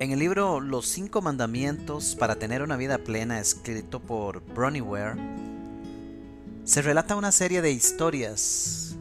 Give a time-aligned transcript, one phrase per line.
[0.00, 5.20] En el libro Los cinco mandamientos para tener una vida plena, escrito por Bronnie Ware,
[6.62, 8.94] se relata una serie de historias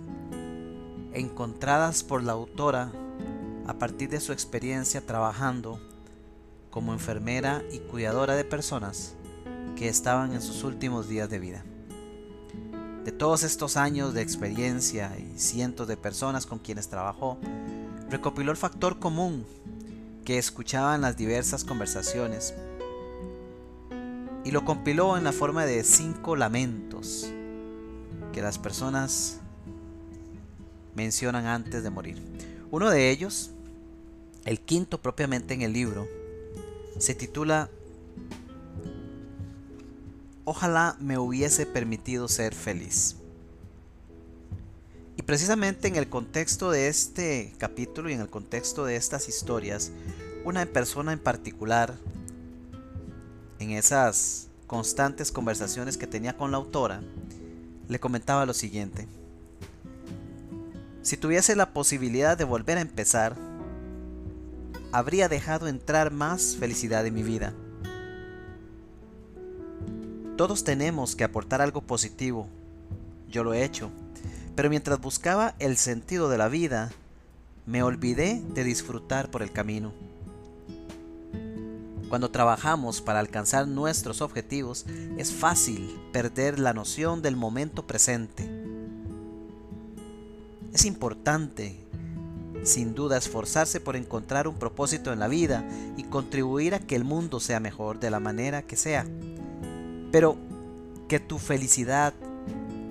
[1.14, 2.92] encontradas por la autora
[3.68, 5.80] a partir de su experiencia trabajando
[6.72, 9.14] como enfermera y cuidadora de personas
[9.76, 11.64] que estaban en sus últimos días de vida.
[13.06, 17.38] De todos estos años de experiencia y cientos de personas con quienes trabajó,
[18.10, 19.46] recopiló el factor común
[20.28, 22.54] que escuchaban las diversas conversaciones
[24.44, 27.32] y lo compiló en la forma de cinco lamentos
[28.34, 29.40] que las personas
[30.96, 32.22] mencionan antes de morir.
[32.72, 33.52] Uno de ellos,
[34.44, 36.10] el quinto propiamente en el libro,
[37.00, 37.70] se titula
[40.44, 43.16] Ojalá me hubiese permitido ser feliz.
[45.16, 49.92] Y precisamente en el contexto de este capítulo y en el contexto de estas historias,
[50.48, 51.96] una persona en particular,
[53.60, 57.02] en esas constantes conversaciones que tenía con la autora,
[57.88, 59.08] le comentaba lo siguiente.
[61.02, 63.36] Si tuviese la posibilidad de volver a empezar,
[64.92, 67.54] habría dejado entrar más felicidad en mi vida.
[70.36, 72.48] Todos tenemos que aportar algo positivo.
[73.30, 73.92] Yo lo he hecho
[74.58, 76.90] pero mientras buscaba el sentido de la vida,
[77.68, 79.94] me olvidé de disfrutar por el camino.
[82.10, 84.86] Cuando trabajamos para alcanzar nuestros objetivos,
[85.18, 88.50] es fácil perder la noción del momento presente.
[90.74, 91.76] Es importante,
[92.64, 97.04] sin duda, esforzarse por encontrar un propósito en la vida y contribuir a que el
[97.04, 99.06] mundo sea mejor de la manera que sea.
[100.12, 100.38] Pero
[101.10, 102.14] que tu felicidad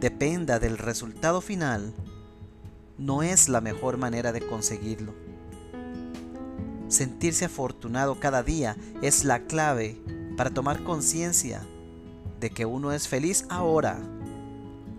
[0.01, 1.95] dependa del resultado final,
[2.99, 5.26] no es la mejor manera de conseguirlo.
[6.97, 10.01] Sentirse afortunado cada día es la clave
[10.35, 11.61] para tomar conciencia
[12.41, 13.99] de que uno es feliz ahora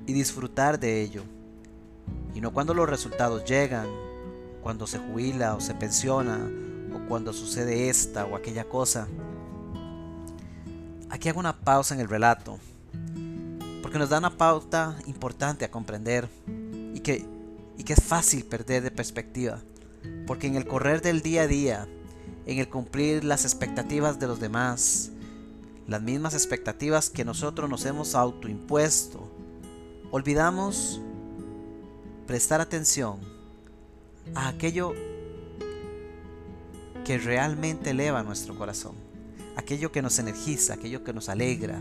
[0.06, 1.24] y disfrutar de ello.
[2.36, 3.88] Y no cuando los resultados llegan,
[4.62, 6.48] cuando se jubila o se pensiona,
[6.94, 9.08] o cuando sucede esta o aquella cosa.
[11.10, 12.60] Aquí hago una pausa en el relato
[13.82, 16.30] porque nos da una pauta importante a comprender
[16.94, 17.26] y que,
[17.76, 19.64] y que es fácil perder de perspectiva,
[20.26, 21.88] porque en el correr del día a día,
[22.46, 25.12] en el cumplir las expectativas de los demás,
[25.88, 29.32] las mismas expectativas que nosotros nos hemos autoimpuesto,
[30.12, 31.02] olvidamos
[32.26, 33.20] prestar atención
[34.36, 34.94] a aquello
[37.06, 38.96] que realmente eleva nuestro corazón,
[39.56, 41.80] aquello que nos energiza, aquello que nos alegra,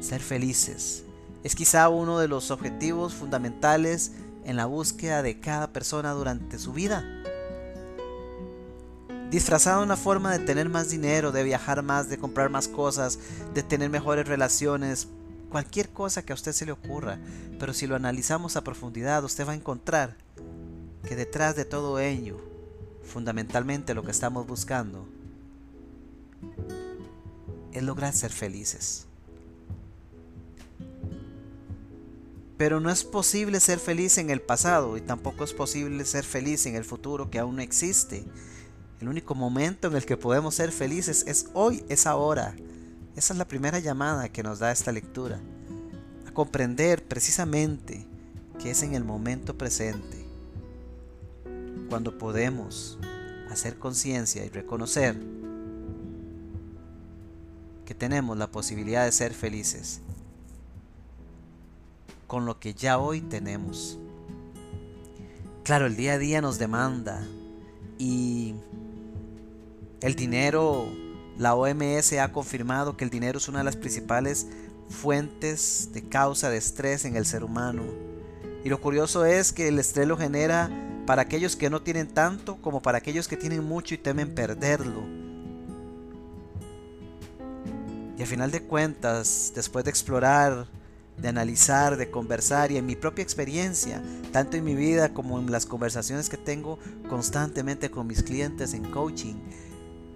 [0.00, 1.06] ser felices,
[1.46, 4.10] es quizá uno de los objetivos fundamentales
[4.44, 7.15] en la búsqueda de cada persona durante su vida.
[9.30, 13.18] Disfrazado una forma de tener más dinero, de viajar más, de comprar más cosas,
[13.54, 15.08] de tener mejores relaciones,
[15.50, 17.18] cualquier cosa que a usted se le ocurra.
[17.58, 20.16] Pero si lo analizamos a profundidad, usted va a encontrar
[21.06, 22.38] que detrás de todo ello,
[23.02, 25.08] fundamentalmente lo que estamos buscando,
[27.72, 29.06] es lograr ser felices.
[32.56, 36.64] Pero no es posible ser feliz en el pasado y tampoco es posible ser feliz
[36.66, 38.24] en el futuro que aún no existe.
[39.00, 42.54] El único momento en el que podemos ser felices es hoy, es ahora.
[43.14, 45.38] Esa es la primera llamada que nos da esta lectura.
[46.26, 48.06] A comprender precisamente
[48.58, 50.26] que es en el momento presente.
[51.88, 52.98] Cuando podemos
[53.50, 55.16] hacer conciencia y reconocer
[57.84, 60.00] que tenemos la posibilidad de ser felices
[62.26, 63.98] con lo que ya hoy tenemos.
[65.62, 67.26] Claro, el día a día nos demanda
[67.98, 68.54] y
[70.00, 70.86] el dinero,
[71.38, 74.46] la OMS ha confirmado que el dinero es una de las principales
[74.88, 77.82] fuentes de causa de estrés en el ser humano.
[78.64, 80.70] Y lo curioso es que el estrés lo genera
[81.06, 85.02] para aquellos que no tienen tanto como para aquellos que tienen mucho y temen perderlo.
[88.18, 90.66] Y al final de cuentas, después de explorar
[91.18, 94.02] de analizar, de conversar y en mi propia experiencia,
[94.32, 96.78] tanto en mi vida como en las conversaciones que tengo
[97.08, 99.34] constantemente con mis clientes en coaching,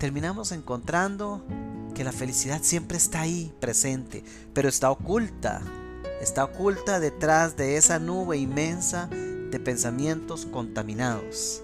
[0.01, 1.45] terminamos encontrando
[1.95, 4.25] que la felicidad siempre está ahí presente,
[4.55, 5.61] pero está oculta,
[6.23, 11.63] está oculta detrás de esa nube inmensa de pensamientos contaminados.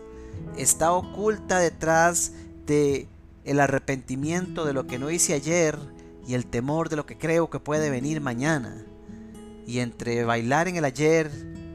[0.59, 2.33] Está oculta detrás
[2.67, 3.09] de
[3.45, 5.79] el arrepentimiento de lo que no hice ayer
[6.29, 8.85] y el temor de lo que creo que puede venir mañana.
[9.67, 11.31] Y entre bailar en el ayer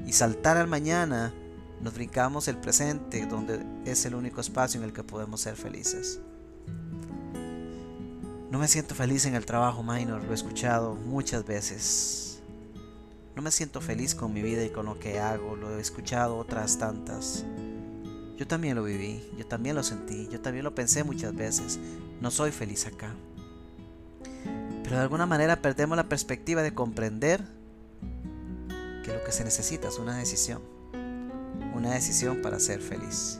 [0.06, 1.34] y saltar al mañana,
[1.82, 6.20] nos brincamos el presente, donde es el único espacio en el que podemos ser felices.
[8.52, 12.42] No me siento feliz en el trabajo minor, lo he escuchado muchas veces.
[13.34, 16.38] No me siento feliz con mi vida y con lo que hago, lo he escuchado
[16.38, 17.46] otras tantas.
[18.36, 21.80] Yo también lo viví, yo también lo sentí, yo también lo pensé muchas veces.
[22.20, 23.14] No soy feliz acá.
[24.84, 27.42] Pero de alguna manera perdemos la perspectiva de comprender
[29.06, 30.62] que lo que se necesita es una decisión.
[31.74, 33.40] Una decisión para ser feliz.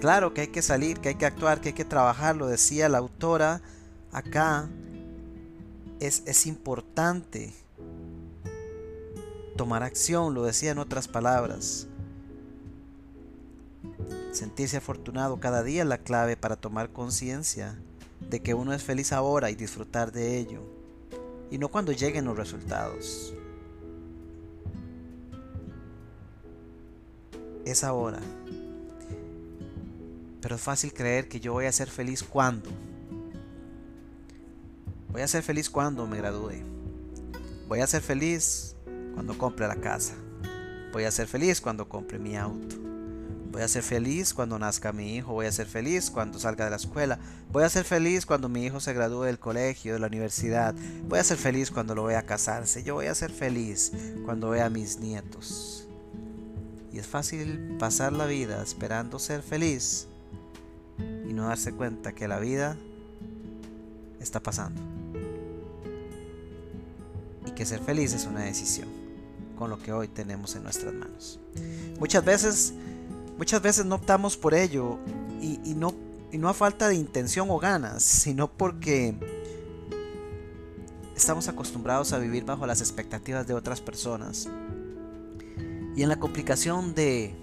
[0.00, 2.88] Claro que hay que salir, que hay que actuar, que hay que trabajar, lo decía
[2.88, 3.60] la autora
[4.12, 4.68] acá
[6.00, 7.52] es, es importante
[9.56, 11.88] tomar acción, lo decía en otras palabras.
[14.32, 17.76] Sentirse afortunado cada día es la clave para tomar conciencia
[18.30, 20.62] de que uno es feliz ahora y disfrutar de ello,
[21.50, 23.34] y no cuando lleguen los resultados.
[27.64, 28.20] Es ahora.
[30.40, 32.70] Pero es fácil creer que yo voy a ser feliz cuando.
[35.18, 36.62] Voy a ser feliz cuando me gradúe.
[37.66, 38.76] Voy a ser feliz
[39.14, 40.14] cuando compre la casa.
[40.92, 42.76] Voy a ser feliz cuando compre mi auto.
[43.50, 45.32] Voy a ser feliz cuando nazca mi hijo.
[45.32, 47.18] Voy a ser feliz cuando salga de la escuela.
[47.50, 50.76] Voy a ser feliz cuando mi hijo se gradúe del colegio, de la universidad.
[51.08, 52.84] Voy a ser feliz cuando lo vea casarse.
[52.84, 53.90] Yo voy a ser feliz
[54.24, 55.88] cuando vea a mis nietos.
[56.92, 60.06] Y es fácil pasar la vida esperando ser feliz
[61.28, 62.76] y no darse cuenta que la vida
[64.20, 64.80] está pasando
[67.58, 68.88] que ser feliz es una decisión
[69.58, 71.40] con lo que hoy tenemos en nuestras manos.
[71.98, 72.72] Muchas veces,
[73.36, 74.96] muchas veces no optamos por ello
[75.42, 75.92] y, no,
[76.30, 79.12] y no a falta de intención o ganas, sino porque
[81.16, 84.48] estamos acostumbrados a vivir bajo las expectativas de otras personas.
[85.96, 87.34] Y en la complicación de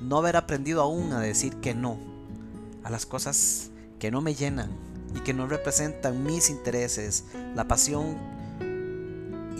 [0.00, 1.98] no haber aprendido aún a decir que no
[2.84, 4.70] a las cosas que no me llenan
[5.16, 7.24] y que no representan mis intereses,
[7.56, 8.39] la pasión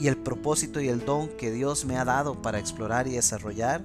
[0.00, 3.82] y el propósito y el don que Dios me ha dado para explorar y desarrollar,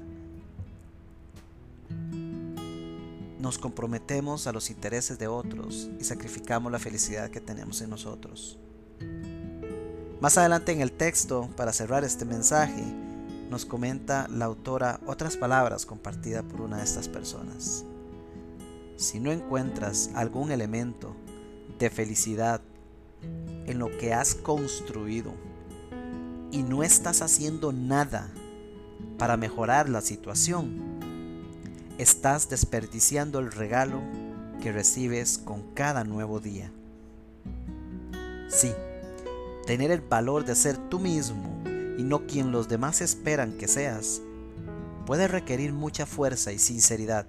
[3.40, 8.58] nos comprometemos a los intereses de otros y sacrificamos la felicidad que tenemos en nosotros.
[10.22, 12.84] Más adelante en el texto, para cerrar este mensaje,
[13.50, 17.84] nos comenta la autora otras palabras compartidas por una de estas personas.
[18.96, 21.14] Si no encuentras algún elemento
[21.78, 22.62] de felicidad
[23.68, 25.34] en lo que has construido,
[26.56, 28.30] y no estás haciendo nada
[29.18, 30.80] para mejorar la situación,
[31.98, 34.00] estás desperdiciando el regalo
[34.62, 36.72] que recibes con cada nuevo día.
[38.48, 38.72] Sí,
[39.68, 41.62] tener el valor de ser tú mismo
[41.98, 44.22] y no quien los demás esperan que seas,
[45.06, 47.28] puede requerir mucha fuerza y sinceridad.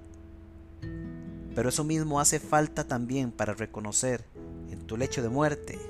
[1.53, 4.25] Pero eso mismo hace falta también para reconocer
[4.71, 5.81] en tu lecho de muerte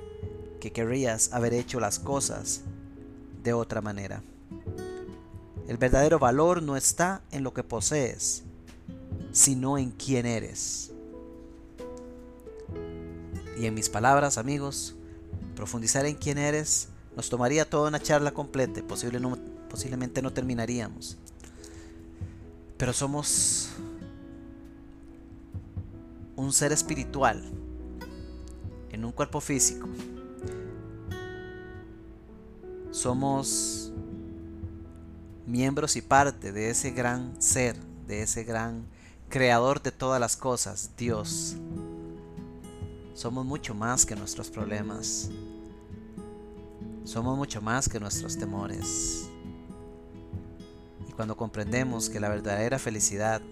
[0.59, 2.63] que querrías haber hecho las cosas
[3.47, 4.23] de otra manera.
[5.69, 8.43] El verdadero valor no está en lo que posees,
[9.31, 10.91] sino en quién eres.
[13.57, 14.97] Y en mis palabras, amigos,
[15.55, 21.17] profundizar en quién eres nos tomaría toda una charla completa, posiblemente no terminaríamos.
[22.77, 23.71] Pero somos
[26.35, 27.45] un ser espiritual
[28.91, 29.89] en un cuerpo físico
[32.97, 33.93] somos
[35.47, 37.77] miembros y parte de ese gran ser,
[38.07, 38.87] de ese gran
[39.29, 41.57] creador de todas las cosas, Dios.
[43.13, 45.29] Somos mucho más que nuestros problemas.
[47.05, 49.29] Somos mucho más que nuestros temores.
[51.07, 53.43] Y cuando comprendemos que la verdadera felicidad,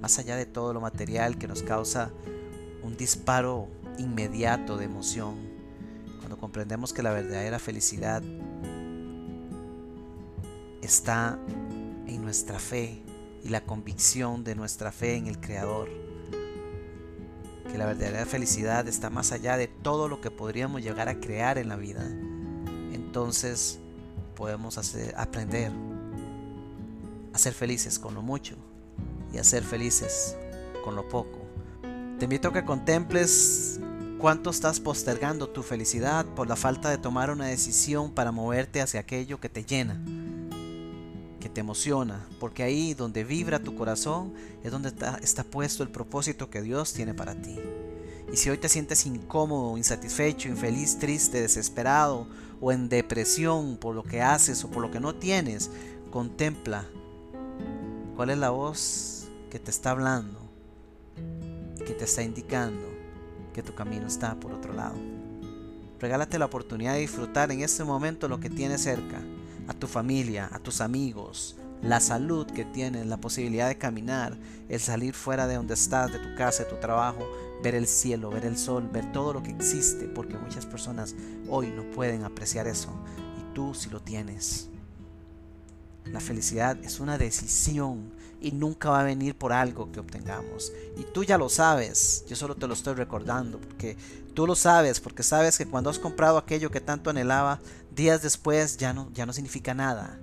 [0.00, 2.12] más allá de todo lo material que nos causa
[2.84, 3.66] un disparo
[3.98, 5.34] inmediato de emoción,
[6.20, 8.22] cuando comprendemos que la verdadera felicidad
[10.90, 11.38] está
[12.08, 13.00] en nuestra fe
[13.44, 15.88] y la convicción de nuestra fe en el Creador.
[17.70, 21.58] Que la verdadera felicidad está más allá de todo lo que podríamos llegar a crear
[21.58, 22.04] en la vida.
[22.92, 23.78] Entonces
[24.34, 25.70] podemos hacer, aprender
[27.32, 28.56] a ser felices con lo mucho
[29.32, 30.36] y a ser felices
[30.82, 31.38] con lo poco.
[32.18, 33.78] Te invito a que contemples
[34.18, 38.98] cuánto estás postergando tu felicidad por la falta de tomar una decisión para moverte hacia
[38.98, 40.00] aquello que te llena
[41.52, 46.62] te emociona, porque ahí donde vibra tu corazón es donde está, puesto el propósito que
[46.62, 47.58] Dios tiene para ti.
[48.32, 52.28] Y si hoy te sientes incómodo, insatisfecho, infeliz, triste, desesperado
[52.60, 55.70] o en depresión por lo que haces o por lo que no tienes,
[56.10, 56.84] contempla
[58.14, 60.38] cuál es la voz que te está hablando,
[61.84, 62.90] que te está indicando
[63.52, 64.96] que tu camino está por otro lado.
[65.98, 69.20] Regálate la oportunidad de disfrutar en este momento lo que tienes cerca,
[69.70, 74.36] a tu familia, a tus amigos, la salud que tienes, la posibilidad de caminar,
[74.68, 77.24] el salir fuera de donde estás, de tu casa, de tu trabajo,
[77.62, 81.14] ver el cielo, ver el sol, ver todo lo que existe, porque muchas personas
[81.48, 82.90] hoy no pueden apreciar eso
[83.38, 84.68] y tú sí lo tienes.
[86.06, 90.72] La felicidad es una decisión y nunca va a venir por algo que obtengamos.
[90.96, 93.96] Y tú ya lo sabes, yo solo te lo estoy recordando, porque
[94.34, 97.60] tú lo sabes, porque sabes que cuando has comprado aquello que tanto anhelaba,
[97.94, 100.18] días después ya no, ya no significa nada.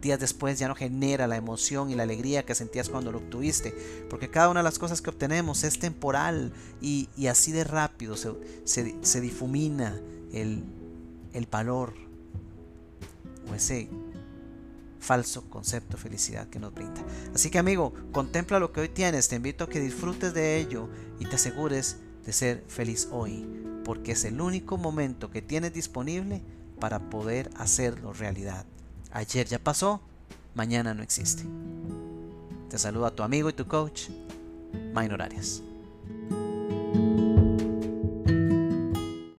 [0.00, 3.74] Días después ya no genera la emoción y la alegría que sentías cuando lo obtuviste,
[4.08, 8.32] porque cada una de las cosas que obtenemos es temporal y, así de rápido se,
[8.64, 10.00] se, difumina
[10.32, 10.64] el,
[11.34, 11.92] el valor
[13.50, 13.90] o ese
[15.00, 17.02] falso concepto de felicidad que nos brinda.
[17.34, 20.88] Así que amigo, contempla lo que hoy tienes, te invito a que disfrutes de ello
[21.18, 23.46] y te asegures de ser feliz hoy,
[23.84, 26.42] porque es el único momento que tienes disponible
[26.78, 28.64] para poder hacerlo realidad.
[29.10, 30.00] Ayer ya pasó,
[30.54, 31.44] mañana no existe.
[32.68, 34.10] Te saluda tu amigo y tu coach,
[34.94, 35.62] Minor Arias.